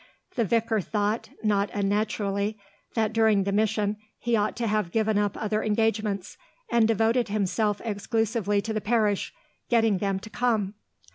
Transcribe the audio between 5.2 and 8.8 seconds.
other engagements, and devoted himself exclusively to